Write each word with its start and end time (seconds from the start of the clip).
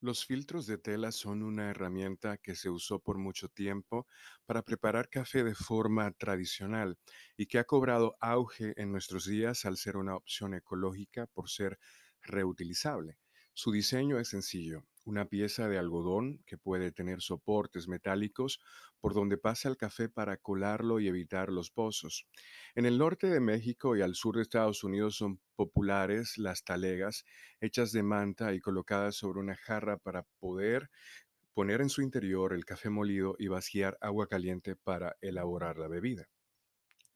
Los 0.00 0.26
filtros 0.26 0.66
de 0.66 0.76
tela 0.76 1.12
son 1.12 1.44
una 1.44 1.70
herramienta 1.70 2.36
que 2.38 2.56
se 2.56 2.68
usó 2.68 2.98
por 2.98 3.16
mucho 3.16 3.48
tiempo 3.48 4.08
para 4.44 4.62
preparar 4.62 5.08
café 5.08 5.44
de 5.44 5.54
forma 5.54 6.10
tradicional 6.12 6.98
y 7.36 7.46
que 7.46 7.58
ha 7.60 7.64
cobrado 7.64 8.16
auge 8.20 8.74
en 8.76 8.90
nuestros 8.90 9.24
días 9.26 9.64
al 9.64 9.76
ser 9.76 9.96
una 9.96 10.16
opción 10.16 10.54
ecológica 10.54 11.28
por 11.28 11.48
ser 11.48 11.78
reutilizable. 12.22 13.18
Su 13.54 13.70
diseño 13.70 14.18
es 14.18 14.28
sencillo, 14.28 14.84
una 15.08 15.24
pieza 15.24 15.68
de 15.68 15.78
algodón 15.78 16.42
que 16.44 16.58
puede 16.58 16.92
tener 16.92 17.22
soportes 17.22 17.88
metálicos 17.88 18.60
por 19.00 19.14
donde 19.14 19.38
pasa 19.38 19.70
el 19.70 19.78
café 19.78 20.10
para 20.10 20.36
colarlo 20.36 21.00
y 21.00 21.08
evitar 21.08 21.50
los 21.50 21.70
pozos. 21.70 22.26
En 22.74 22.84
el 22.84 22.98
norte 22.98 23.28
de 23.28 23.40
México 23.40 23.96
y 23.96 24.02
al 24.02 24.14
sur 24.14 24.36
de 24.36 24.42
Estados 24.42 24.84
Unidos 24.84 25.16
son 25.16 25.40
populares 25.56 26.36
las 26.36 26.62
talegas 26.62 27.24
hechas 27.60 27.90
de 27.92 28.02
manta 28.02 28.52
y 28.52 28.60
colocadas 28.60 29.16
sobre 29.16 29.40
una 29.40 29.56
jarra 29.56 29.96
para 29.96 30.24
poder 30.40 30.90
poner 31.54 31.80
en 31.80 31.88
su 31.88 32.02
interior 32.02 32.52
el 32.52 32.66
café 32.66 32.90
molido 32.90 33.34
y 33.38 33.48
vaciar 33.48 33.96
agua 34.02 34.26
caliente 34.26 34.76
para 34.76 35.16
elaborar 35.22 35.78
la 35.78 35.88
bebida. 35.88 36.28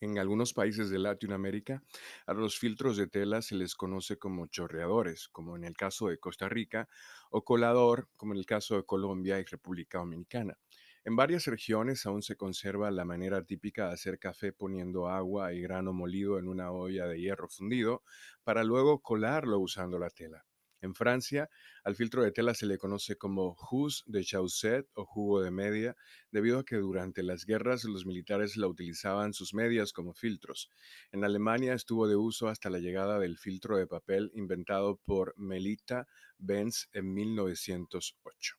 En 0.02 0.18
algunos 0.18 0.52
países 0.52 0.90
de 0.90 0.98
Latinoamérica, 0.98 1.82
a 2.26 2.34
los 2.34 2.58
filtros 2.58 2.98
de 2.98 3.06
tela 3.06 3.40
se 3.40 3.54
les 3.54 3.74
conoce 3.74 4.18
como 4.18 4.48
chorreadores, 4.48 5.28
como 5.28 5.56
en 5.56 5.64
el 5.64 5.74
caso 5.78 6.08
de 6.08 6.18
Costa 6.18 6.46
Rica, 6.50 6.90
o 7.30 7.42
colador, 7.42 8.10
como 8.18 8.34
en 8.34 8.40
el 8.40 8.44
caso 8.44 8.76
de 8.76 8.84
Colombia 8.84 9.38
y 9.38 9.44
República 9.44 9.96
Dominicana. 9.98 10.58
En 11.04 11.16
varias 11.16 11.46
regiones 11.46 12.04
aún 12.04 12.20
se 12.22 12.36
conserva 12.36 12.90
la 12.90 13.06
manera 13.06 13.44
típica 13.44 13.86
de 13.86 13.94
hacer 13.94 14.18
café 14.18 14.52
poniendo 14.52 15.08
agua 15.08 15.54
y 15.54 15.62
grano 15.62 15.94
molido 15.94 16.38
en 16.38 16.48
una 16.48 16.70
olla 16.70 17.06
de 17.06 17.18
hierro 17.18 17.48
fundido 17.48 18.02
para 18.44 18.62
luego 18.62 19.00
colarlo 19.00 19.58
usando 19.60 19.98
la 19.98 20.10
tela. 20.10 20.44
En 20.82 20.94
Francia, 20.94 21.48
al 21.84 21.96
filtro 21.96 22.22
de 22.22 22.32
tela 22.32 22.54
se 22.54 22.66
le 22.66 22.76
conoce 22.76 23.16
como 23.16 23.54
jus 23.54 24.02
de 24.06 24.24
chaussette 24.24 24.90
o 24.94 25.06
jugo 25.06 25.40
de 25.40 25.50
media, 25.50 25.96
debido 26.30 26.58
a 26.58 26.64
que 26.64 26.76
durante 26.76 27.22
las 27.22 27.46
guerras 27.46 27.84
los 27.84 28.04
militares 28.04 28.56
la 28.56 28.66
utilizaban 28.66 29.32
sus 29.32 29.54
medias 29.54 29.92
como 29.92 30.12
filtros. 30.12 30.70
En 31.12 31.24
Alemania 31.24 31.72
estuvo 31.72 32.08
de 32.08 32.16
uso 32.16 32.48
hasta 32.48 32.68
la 32.68 32.80
llegada 32.80 33.18
del 33.18 33.38
filtro 33.38 33.76
de 33.76 33.86
papel 33.86 34.30
inventado 34.34 34.96
por 35.04 35.34
Melita 35.38 36.06
Benz 36.36 36.88
en 36.92 37.14
1908. 37.14 38.56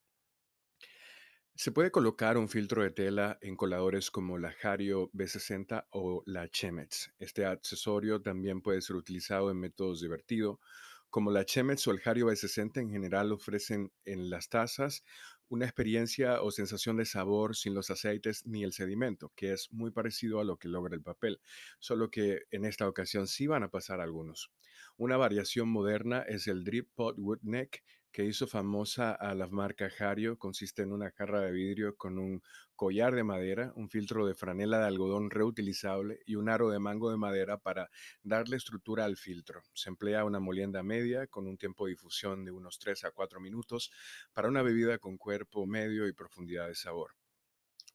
Se 1.55 1.71
puede 1.71 1.91
colocar 1.91 2.39
un 2.39 2.49
filtro 2.49 2.81
de 2.81 2.89
tela 2.89 3.37
en 3.41 3.55
coladores 3.55 4.09
como 4.09 4.39
la 4.39 4.55
Hario 4.63 5.11
B60 5.11 5.85
o 5.91 6.23
la 6.25 6.49
Chemex. 6.49 7.13
Este 7.19 7.45
accesorio 7.45 8.23
también 8.23 8.61
puede 8.61 8.81
ser 8.81 8.95
utilizado 8.95 9.51
en 9.51 9.59
métodos 9.59 10.01
de 10.01 10.07
vertido, 10.07 10.59
como 11.13 11.29
la 11.29 11.45
Chemex 11.45 11.87
o 11.87 11.91
el 11.91 12.01
Hario 12.03 12.25
B60 12.25 12.81
en 12.81 12.89
general 12.89 13.31
ofrecen 13.31 13.91
en 14.03 14.31
las 14.31 14.49
tazas 14.49 15.03
una 15.47 15.65
experiencia 15.65 16.41
o 16.41 16.49
sensación 16.49 16.97
de 16.97 17.05
sabor 17.05 17.55
sin 17.55 17.75
los 17.75 17.91
aceites 17.91 18.47
ni 18.47 18.63
el 18.63 18.73
sedimento, 18.73 19.31
que 19.35 19.53
es 19.53 19.71
muy 19.71 19.91
parecido 19.91 20.39
a 20.39 20.43
lo 20.43 20.57
que 20.57 20.69
logra 20.69 20.95
el 20.95 21.03
papel, 21.03 21.39
solo 21.77 22.09
que 22.09 22.45
en 22.49 22.65
esta 22.65 22.87
ocasión 22.87 23.27
sí 23.27 23.45
van 23.45 23.61
a 23.61 23.69
pasar 23.69 24.01
algunos. 24.01 24.49
Una 24.97 25.15
variación 25.15 25.69
moderna 25.69 26.23
es 26.23 26.47
el 26.47 26.63
Drip 26.63 26.89
Pot 26.95 27.19
Wood 27.19 27.41
Neck, 27.43 27.83
que 28.13 28.23
hizo 28.23 28.45
famosa 28.45 29.11
a 29.11 29.33
la 29.33 29.47
marca 29.47 29.89
Hario. 29.99 30.37
Consiste 30.37 30.83
en 30.83 30.93
una 30.93 31.09
jarra 31.09 31.41
de 31.41 31.51
vidrio 31.51 31.97
con 31.97 32.19
un 32.19 32.43
collar 32.75 33.15
de 33.15 33.23
madera, 33.23 33.73
un 33.75 33.89
filtro 33.89 34.27
de 34.27 34.35
franela 34.35 34.77
de 34.77 34.85
algodón 34.85 35.31
reutilizable 35.31 36.19
y 36.27 36.35
un 36.35 36.47
aro 36.47 36.69
de 36.69 36.77
mango 36.77 37.09
de 37.09 37.17
madera 37.17 37.57
para 37.57 37.89
darle 38.21 38.57
estructura 38.57 39.05
al 39.05 39.17
filtro. 39.17 39.63
Se 39.73 39.89
emplea 39.89 40.25
una 40.25 40.39
molienda 40.39 40.83
media 40.83 41.25
con 41.25 41.47
un 41.47 41.57
tiempo 41.57 41.85
de 41.85 41.93
difusión 41.93 42.45
de 42.45 42.51
unos 42.51 42.77
3 42.77 43.03
a 43.05 43.11
4 43.11 43.39
minutos 43.41 43.91
para 44.31 44.47
una 44.47 44.61
bebida 44.61 44.99
con 44.99 45.17
cuerpo 45.17 45.65
medio 45.65 46.07
y 46.07 46.13
profundidad 46.13 46.67
de 46.67 46.75
sabor. 46.75 47.22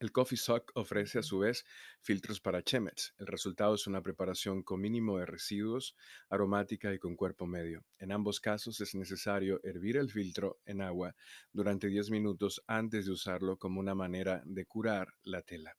El 0.01 0.13
Coffee 0.13 0.39
Sock 0.39 0.71
ofrece 0.77 1.19
a 1.19 1.23
su 1.25 1.41
vez 1.41 1.65
filtros 2.01 2.41
para 2.41 2.63
Chemex. 2.63 3.15
El 3.19 3.27
resultado 3.27 3.75
es 3.75 3.89
una 3.89 4.01
preparación 4.01 4.63
con 4.63 4.81
mínimo 4.81 5.19
de 5.19 5.27
residuos, 5.27 5.97
aromática 6.31 6.95
y 6.95 7.01
con 7.01 7.17
cuerpo 7.17 7.47
medio. 7.47 7.85
En 7.99 8.13
ambos 8.13 8.39
casos 8.39 8.81
es 8.81 8.95
necesario 8.95 9.59
hervir 9.65 9.97
el 9.97 10.09
filtro 10.09 10.61
en 10.67 10.83
agua 10.83 11.17
durante 11.53 11.89
10 11.89 12.11
minutos 12.11 12.63
antes 12.69 13.07
de 13.07 13.13
usarlo 13.13 13.57
como 13.57 13.81
una 13.81 13.97
manera 13.97 14.41
de 14.45 14.67
curar 14.67 15.15
la 15.25 15.43
tela. 15.43 15.75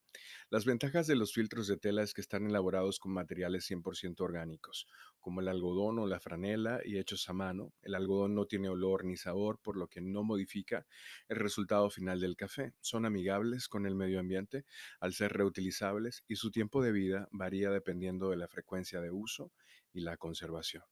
Las 0.50 0.66
ventajas 0.66 1.08
de 1.08 1.16
los 1.16 1.34
filtros 1.34 1.68
de 1.68 1.78
tela 1.78 2.04
es 2.04 2.14
que 2.14 2.22
están 2.22 2.46
elaborados 2.46 3.00
con 3.00 3.14
materiales 3.14 3.70
100% 3.70 4.22
orgánicos, 4.22 4.88
como 5.20 5.42
el 5.42 5.48
algodón 5.48 6.00
o 6.00 6.08
la 6.08 6.20
franela 6.20 6.82
y 6.84 6.98
hechos 6.98 7.30
a 7.30 7.34
mano. 7.34 7.74
El 7.82 7.96
algodón 7.96 8.36
no 8.36 8.46
tiene 8.46 8.70
olor 8.70 9.06
ni 9.06 9.18
sabor, 9.18 9.60
por 9.62 9.78
lo 9.78 9.88
que 9.88 10.02
no 10.02 10.24
modifica 10.24 10.86
el 11.28 11.38
resultado 11.38 11.90
final 11.90 12.20
del 12.20 12.36
café. 12.36 12.74
Son 12.82 13.06
amigables 13.06 13.68
con 13.68 13.86
el 13.86 13.96
medio 13.96 14.20
ambiente 14.20 14.66
al 15.00 15.14
ser 15.14 15.34
reutilizables 15.34 16.24
y 16.28 16.36
su 16.36 16.52
tiempo 16.52 16.82
de 16.82 16.92
vida 16.92 17.28
varía 17.32 17.70
dependiendo 17.70 18.30
de 18.30 18.38
la 18.38 18.48
frecuencia 18.48 19.02
de 19.02 19.12
uso 19.12 19.52
y 19.94 20.02
la 20.02 20.18
conservación. 20.18 20.84